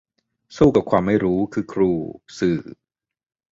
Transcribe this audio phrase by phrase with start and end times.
[0.57, 1.91] สู้กับความไม่รู้ คือครู
[2.39, 2.59] สื่อ